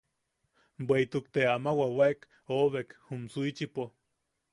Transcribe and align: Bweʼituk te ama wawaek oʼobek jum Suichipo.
Bweʼituk 0.87 1.25
te 1.33 1.41
ama 1.55 1.71
wawaek 1.79 2.19
oʼobek 2.53 2.89
jum 3.07 3.21
Suichipo. 3.33 3.83